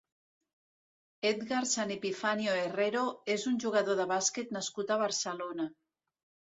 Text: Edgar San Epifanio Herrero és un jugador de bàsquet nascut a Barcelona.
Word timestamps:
Edgar 1.31 1.59
San 1.73 1.93
Epifanio 1.97 2.57
Herrero 2.63 3.05
és 3.37 3.47
un 3.53 3.63
jugador 3.67 4.01
de 4.03 4.11
bàsquet 4.17 4.59
nascut 4.61 4.97
a 4.97 5.01
Barcelona. 5.07 5.71